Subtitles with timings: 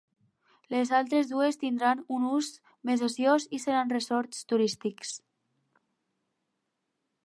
[0.75, 2.49] Les altres dues tindran un ús
[2.91, 5.17] més ociós i seran ressorts turístics.